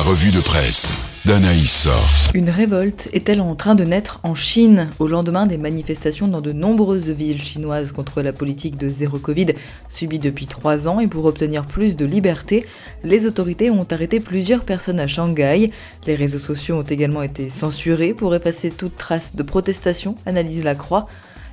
Revue 0.00 0.30
de 0.30 0.40
presse 0.40 0.90
d'Anaïs 1.26 1.82
Source. 1.82 2.30
Une 2.32 2.48
révolte 2.48 3.10
est-elle 3.12 3.42
en 3.42 3.54
train 3.54 3.74
de 3.74 3.84
naître 3.84 4.18
en 4.22 4.34
Chine 4.34 4.88
au 4.98 5.06
lendemain 5.06 5.44
des 5.44 5.58
manifestations 5.58 6.26
dans 6.26 6.40
de 6.40 6.52
nombreuses 6.52 7.10
villes 7.10 7.42
chinoises 7.42 7.92
contre 7.92 8.22
la 8.22 8.32
politique 8.32 8.78
de 8.78 8.88
zéro 8.88 9.18
Covid 9.18 9.48
subie 9.90 10.18
depuis 10.18 10.46
trois 10.46 10.88
ans 10.88 11.00
et 11.00 11.06
pour 11.06 11.26
obtenir 11.26 11.66
plus 11.66 11.96
de 11.96 12.06
liberté, 12.06 12.64
les 13.04 13.26
autorités 13.26 13.70
ont 13.70 13.86
arrêté 13.90 14.20
plusieurs 14.20 14.64
personnes 14.64 15.00
à 15.00 15.06
Shanghai. 15.06 15.70
Les 16.06 16.14
réseaux 16.14 16.38
sociaux 16.38 16.76
ont 16.78 16.82
également 16.82 17.22
été 17.22 17.50
censurés 17.50 18.14
pour 18.14 18.34
effacer 18.34 18.70
toute 18.70 18.96
trace 18.96 19.34
de 19.34 19.42
protestation, 19.42 20.14
analyse 20.24 20.64
la 20.64 20.74
Croix. 20.74 21.08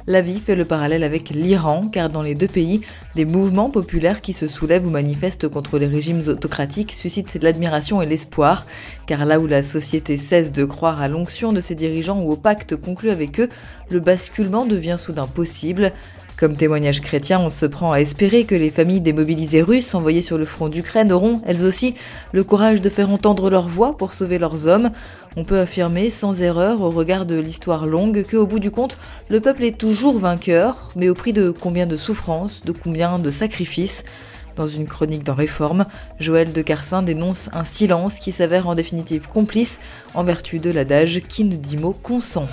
L'avis 0.09 0.39
fait 0.39 0.55
le 0.55 0.63
parallèle 0.63 1.03
avec 1.03 1.31
l'Iran, 1.31 1.89
car 1.91 2.09
dans 2.09 2.21
les 2.21 2.33
deux 2.33 2.47
pays, 2.47 2.79
les 3.15 3.25
mouvements 3.25 3.69
populaires 3.69 4.21
qui 4.21 4.31
se 4.31 4.47
soulèvent 4.47 4.87
ou 4.87 4.89
manifestent 4.89 5.49
contre 5.49 5.77
les 5.77 5.85
régimes 5.85 6.23
autocratiques 6.27 6.93
suscitent 6.93 7.37
l'admiration 7.43 8.01
et 8.01 8.05
l'espoir, 8.05 8.65
car 9.05 9.25
là 9.25 9.37
où 9.37 9.47
la 9.47 9.63
société 9.63 10.17
cesse 10.17 10.53
de 10.53 10.63
croire 10.63 11.01
à 11.01 11.09
l'onction 11.09 11.51
de 11.51 11.59
ses 11.59 11.75
dirigeants 11.75 12.21
ou 12.21 12.31
au 12.31 12.37
pacte 12.37 12.77
conclu 12.77 13.09
avec 13.09 13.41
eux, 13.41 13.49
le 13.89 13.99
basculement 13.99 14.65
devient 14.65 14.95
soudain 14.97 15.27
possible. 15.27 15.91
Comme 16.37 16.55
témoignage 16.55 17.01
chrétien, 17.01 17.39
on 17.39 17.49
se 17.49 17.65
prend 17.65 17.91
à 17.91 17.99
espérer 17.99 18.43
que 18.43 18.53
les 18.53 18.69
familles 18.69 19.01
des 19.01 19.11
mobilisés 19.11 19.63
russes 19.63 19.95
envoyés 19.95 20.21
sur 20.21 20.37
le 20.37 20.45
front 20.45 20.67
d'Ukraine 20.67 21.11
auront, 21.11 21.41
elles 21.47 21.65
aussi, 21.65 21.95
le 22.31 22.43
courage 22.43 22.79
de 22.79 22.91
faire 22.91 23.09
entendre 23.09 23.49
leur 23.49 23.67
voix 23.67 23.97
pour 23.97 24.13
sauver 24.13 24.37
leurs 24.37 24.67
hommes. 24.67 24.91
On 25.35 25.43
peut 25.43 25.57
affirmer 25.57 26.11
sans 26.11 26.39
erreur 26.39 26.83
au 26.83 26.91
regard 26.91 27.25
de 27.25 27.39
l'histoire 27.39 27.87
longue 27.87 28.21
que 28.21 28.37
au 28.37 28.45
bout 28.45 28.59
du 28.59 28.69
compte, 28.69 28.99
le 29.29 29.39
peuple 29.39 29.63
est 29.63 29.79
toujours 29.79 30.19
vainqueur, 30.19 30.91
mais 30.95 31.09
au 31.09 31.15
prix 31.15 31.33
de 31.33 31.49
combien 31.49 31.87
de 31.87 31.97
souffrances, 31.97 32.61
de 32.61 32.71
combien 32.71 33.17
de 33.17 33.31
sacrifices? 33.31 34.03
Dans 34.55 34.67
une 34.67 34.85
chronique 34.85 35.23
dans 35.23 35.33
Réforme, 35.33 35.85
Joël 36.19 36.53
de 36.53 36.61
Carsin 36.61 37.01
dénonce 37.01 37.49
un 37.51 37.63
silence 37.63 38.13
qui 38.19 38.31
s'avère 38.31 38.67
en 38.67 38.75
définitive 38.75 39.27
complice 39.27 39.79
en 40.13 40.23
vertu 40.23 40.59
de 40.59 40.69
l'adage 40.69 41.21
qui 41.27 41.45
ne 41.45 41.55
dit 41.55 41.77
mot 41.77 41.93
consent. 41.93 42.47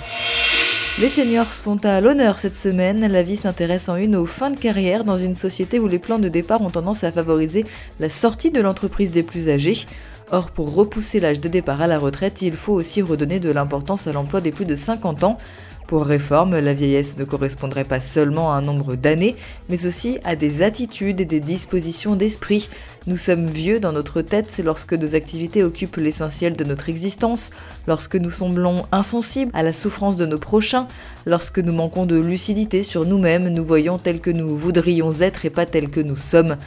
Les 0.97 1.09
seniors 1.09 1.51
sont 1.51 1.85
à 1.85 1.99
l'honneur 1.99 2.39
cette 2.39 2.55
semaine. 2.55 3.05
La 3.05 3.21
vie 3.21 3.35
s'intéresse 3.35 3.89
en 3.89 3.97
une 3.97 4.15
aux 4.15 4.25
fins 4.25 4.49
de 4.49 4.57
carrière 4.57 5.03
dans 5.03 5.17
une 5.17 5.35
société 5.35 5.77
où 5.77 5.87
les 5.87 5.99
plans 5.99 6.19
de 6.19 6.29
départ 6.29 6.61
ont 6.61 6.69
tendance 6.69 7.03
à 7.03 7.11
favoriser 7.11 7.65
la 7.99 8.09
sortie 8.09 8.49
de 8.49 8.61
l'entreprise 8.61 9.11
des 9.11 9.21
plus 9.21 9.49
âgés. 9.49 9.85
Or, 10.31 10.49
pour 10.49 10.73
repousser 10.73 11.19
l'âge 11.19 11.39
de 11.39 11.47
départ 11.47 11.81
à 11.81 11.87
la 11.87 11.99
retraite, 11.99 12.41
il 12.41 12.53
faut 12.53 12.73
aussi 12.73 13.03
redonner 13.03 13.39
de 13.39 13.51
l'importance 13.51 14.07
à 14.07 14.11
l'emploi 14.11 14.41
des 14.41 14.51
plus 14.51 14.65
de 14.65 14.75
50 14.75 15.23
ans. 15.23 15.37
Pour 15.85 16.03
réforme, 16.03 16.57
la 16.57 16.73
vieillesse 16.73 17.15
ne 17.15 17.25
correspondrait 17.25 17.83
pas 17.83 17.99
seulement 17.99 18.51
à 18.51 18.55
un 18.55 18.63
nombre 18.63 18.95
d'années, 18.95 19.35
mais 19.69 19.85
aussi 19.85 20.17
à 20.23 20.35
des 20.35 20.63
attitudes 20.63 21.21
et 21.21 21.25
des 21.25 21.39
dispositions 21.39 22.15
d'esprit. 22.15 22.69
Nous 23.05 23.17
sommes 23.17 23.45
vieux 23.45 23.79
dans 23.79 23.91
notre 23.91 24.23
tête, 24.23 24.49
lorsque 24.63 24.93
nos 24.93 25.13
activités 25.13 25.63
occupent 25.63 25.97
l'essentiel 25.97 26.55
de 26.55 26.63
notre 26.63 26.89
existence, 26.89 27.51
lorsque 27.85 28.15
nous 28.15 28.31
semblons 28.31 28.87
insensibles 28.91 29.51
à 29.53 29.61
la 29.61 29.73
souffrance 29.73 30.15
de 30.15 30.25
nos 30.25 30.39
prochains, 30.39 30.87
lorsque 31.27 31.59
nous 31.59 31.73
manquons 31.73 32.07
de 32.07 32.19
lucidité 32.19 32.81
sur 32.81 33.05
nous-mêmes, 33.05 33.49
nous 33.49 33.63
voyons 33.63 33.99
tels 33.99 34.21
que 34.21 34.31
nous 34.31 34.57
voudrions 34.57 35.13
être 35.21 35.45
et 35.45 35.51
pas 35.51 35.67
tels 35.67 35.91
que 35.91 36.01
nous 36.01 36.17
sommes. 36.17 36.57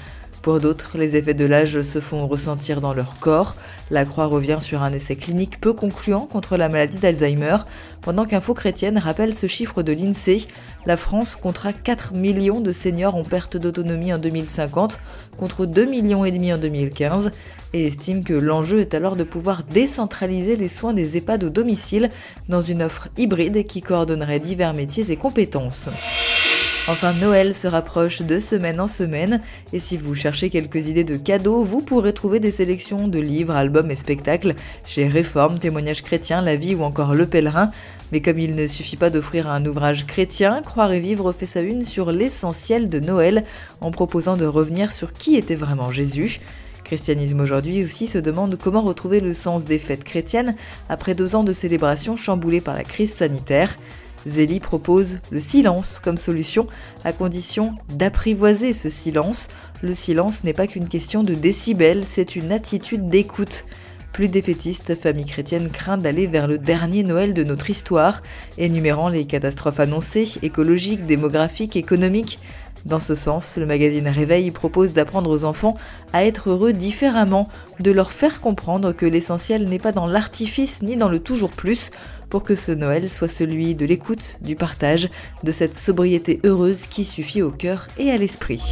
Pour 0.49 0.61
d'autres, 0.61 0.97
les 0.97 1.15
effets 1.15 1.35
de 1.35 1.45
l'âge 1.45 1.83
se 1.83 2.01
font 2.01 2.27
ressentir 2.27 2.81
dans 2.81 2.95
leur 2.95 3.19
corps. 3.21 3.55
La 3.91 4.07
Croix 4.07 4.25
revient 4.25 4.57
sur 4.63 4.83
un 4.83 4.95
essai 4.95 5.15
clinique 5.15 5.61
peu 5.61 5.75
concluant 5.75 6.25
contre 6.25 6.57
la 6.57 6.71
maladie 6.71 6.97
d'Alzheimer, 6.97 7.59
pendant 8.01 8.25
qu'Info 8.25 8.55
Chrétienne 8.55 8.97
rappelle 8.97 9.37
ce 9.37 9.47
chiffre 9.47 9.83
de 9.83 9.93
l'INSEE. 9.93 10.49
La 10.87 10.97
France 10.97 11.37
comptera 11.37 11.75
4 11.75 12.15
millions 12.15 12.63
de 12.63 12.73
seniors 12.73 13.15
en 13.15 13.25
perte 13.25 13.59
d'autonomie 13.59 14.15
en 14.15 14.17
2050 14.17 14.99
contre 15.37 15.67
2 15.67 15.85
millions 15.85 16.25
et 16.25 16.33
demi 16.33 16.51
en 16.51 16.57
2015 16.57 17.31
et 17.75 17.87
estime 17.87 18.25
que 18.25 18.33
l'enjeu 18.33 18.81
est 18.81 18.95
alors 18.95 19.17
de 19.17 19.25
pouvoir 19.25 19.65
décentraliser 19.65 20.57
les 20.57 20.69
soins 20.69 20.95
des 20.95 21.19
EHPAD 21.19 21.45
au 21.45 21.51
domicile 21.51 22.09
dans 22.49 22.63
une 22.63 22.83
offre 22.83 23.09
hybride 23.19 23.67
qui 23.67 23.83
coordonnerait 23.83 24.41
divers 24.41 24.73
métiers 24.73 25.11
et 25.11 25.17
compétences. 25.17 25.91
Enfin, 26.91 27.13
Noël 27.13 27.55
se 27.55 27.67
rapproche 27.67 28.23
de 28.23 28.41
semaine 28.41 28.81
en 28.81 28.87
semaine, 28.87 29.43
et 29.75 29.79
si 29.79 29.99
vous 29.99 30.15
cherchez 30.15 30.49
quelques 30.49 30.87
idées 30.87 31.05
de 31.05 31.19
cadeaux, 31.19 31.63
vous 31.63 31.83
pourrez 31.83 32.15
trouver 32.15 32.41
des 32.41 32.51
sélections 32.51 33.09
de 33.09 33.19
livres, 33.19 33.55
albums 33.55 33.91
et 33.91 33.95
spectacles 33.95 34.55
chez 34.87 35.07
Réforme, 35.07 35.59
Témoignages 35.59 36.01
chrétiens, 36.01 36.41
La 36.41 36.57
vie 36.57 36.75
ou 36.75 36.83
encore 36.83 37.15
Le 37.15 37.27
Pèlerin. 37.27 37.73
Mais 38.11 38.23
comme 38.23 38.39
il 38.39 38.55
ne 38.55 38.67
suffit 38.67 38.97
pas 38.97 39.11
d'offrir 39.11 39.51
un 39.51 39.67
ouvrage 39.67 40.07
chrétien, 40.07 40.63
Croire 40.63 40.93
et 40.93 41.01
Vivre 41.01 41.31
fait 41.33 41.45
sa 41.45 41.61
une 41.61 41.85
sur 41.85 42.11
l'essentiel 42.11 42.89
de 42.89 43.01
Noël, 43.01 43.45
en 43.83 43.91
proposant 43.91 44.39
de 44.39 44.47
revenir 44.47 44.91
sur 44.91 45.13
qui 45.13 45.37
était 45.37 45.57
vraiment 45.57 45.93
Jésus. 45.93 46.41
Christianisme 46.85 47.41
aujourd'hui 47.41 47.85
aussi 47.85 48.07
se 48.07 48.17
demande 48.17 48.57
comment 48.57 48.81
retrouver 48.81 49.21
le 49.21 49.35
sens 49.35 49.63
des 49.63 49.79
fêtes 49.79 50.05
chrétiennes 50.05 50.57
après 50.89 51.15
deux 51.15 51.37
ans 51.37 51.45
de 51.45 51.53
célébration 51.53 52.17
chamboulées 52.17 52.63
par 52.63 52.75
la 52.75 52.83
crise 52.83 53.13
sanitaire. 53.13 53.77
Zélie 54.29 54.61
propose 54.61 55.19
le 55.31 55.41
silence 55.41 56.01
comme 56.03 56.19
solution, 56.19 56.67
à 57.05 57.13
condition 57.13 57.75
d'apprivoiser 57.95 58.75
ce 58.75 58.91
silence. 58.91 59.49
Le 59.83 59.95
silence 59.95 60.45
n'est 60.45 60.53
pas 60.53 60.67
qu'une 60.67 60.89
question 60.89 61.23
de 61.23 61.35
décibels, 61.35 62.05
c'est 62.07 62.37
une 62.37 62.53
attitude 62.53 63.09
d'écoute. 63.09 63.65
Plus 64.13 64.29
défaitiste, 64.29 64.95
Famille 64.97 65.27
chrétienne 65.27 65.71
craint 65.71 65.97
d'aller 65.97 66.27
vers 66.27 66.49
le 66.49 66.59
dernier 66.59 67.05
Noël 67.05 67.35
de 67.35 67.45
notre 67.45 67.71
histoire, 67.71 68.23
énumérant 68.57 69.09
les 69.09 69.27
catastrophes 69.27 69.79
annoncées, 69.81 70.29
écologiques, 70.43 71.07
démographiques, 71.07 71.77
économiques. 71.77 72.41
Dans 72.85 73.01
ce 73.01 73.15
sens, 73.15 73.57
le 73.57 73.67
magazine 73.67 74.09
Réveil 74.09 74.51
propose 74.51 74.93
d'apprendre 74.93 75.31
aux 75.31 75.45
enfants 75.45 75.77
à 76.13 76.25
être 76.25 76.51
heureux 76.51 76.73
différemment, 76.73 77.49
de 77.81 77.91
leur 77.91 78.13
faire 78.13 78.41
comprendre 78.41 78.93
que 78.93 79.07
l'essentiel 79.07 79.69
n'est 79.69 79.79
pas 79.79 79.93
dans 79.93 80.07
l'artifice 80.07 80.83
ni 80.83 80.97
dans 80.97 81.09
le 81.09 81.19
toujours 81.19 81.51
plus, 81.51 81.91
pour 82.31 82.45
que 82.45 82.57
ce 82.57 82.73
Noël 82.73 83.09
soit 83.09 83.29
celui 83.29 83.75
de 83.75 83.87
l'écoute, 83.87 84.37
du 84.43 84.55
partage, 84.55 85.09
de 85.45 85.53
cette 85.53 85.79
sobriété 85.79 86.41
heureuse 86.45 86.87
qui 86.87 87.05
suffit 87.05 87.43
au 87.43 87.51
cœur 87.51 87.89
et 87.99 88.11
à 88.11 88.17
l'esprit. 88.17 88.63